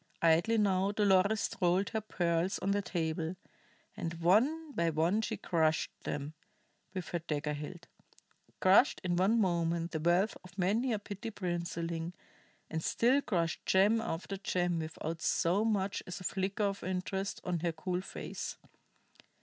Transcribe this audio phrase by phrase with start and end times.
[0.23, 3.35] Idly now Dolores rolled her pearls on the table,
[3.95, 6.33] and one by one she crushed them
[6.95, 7.85] with her dagger hilt
[8.59, 12.13] crushed in one moment the wealth of many a petty princeling,
[12.67, 17.59] and still crushed gem after gem without so much as a flicker of interest on
[17.59, 18.57] her cool face.